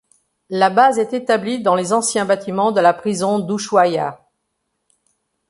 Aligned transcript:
La 0.49 0.71
base 0.71 0.97
est 0.97 1.13
établie 1.13 1.61
dans 1.61 1.75
les 1.75 1.93
anciens 1.93 2.25
bâtiments 2.25 2.71
de 2.71 2.81
la 2.81 2.91
prison 2.95 3.37
d'Ushuaïa. 3.37 4.19